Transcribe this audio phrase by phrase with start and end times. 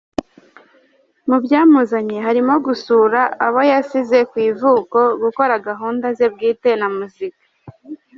[1.29, 7.43] Mu byamuzanye harimo gusura abo yasize ku ivuko, gukora gahunda ze bwite na muzika.